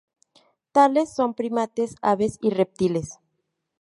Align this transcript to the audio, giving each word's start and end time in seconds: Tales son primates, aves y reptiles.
Tales 0.71 1.13
son 1.13 1.35
primates, 1.35 1.93
aves 2.01 2.39
y 2.41 2.49
reptiles. 2.49 3.19